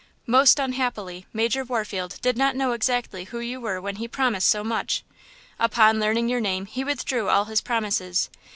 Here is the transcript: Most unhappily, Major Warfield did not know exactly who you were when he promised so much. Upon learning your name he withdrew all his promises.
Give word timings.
Most 0.25 0.57
unhappily, 0.57 1.27
Major 1.31 1.63
Warfield 1.63 2.17
did 2.23 2.35
not 2.35 2.55
know 2.55 2.71
exactly 2.71 3.25
who 3.25 3.39
you 3.39 3.61
were 3.61 3.79
when 3.79 3.97
he 3.97 4.07
promised 4.07 4.49
so 4.49 4.63
much. 4.63 5.03
Upon 5.59 5.99
learning 5.99 6.27
your 6.27 6.41
name 6.41 6.65
he 6.65 6.83
withdrew 6.83 7.29
all 7.29 7.45
his 7.45 7.61
promises. 7.61 8.31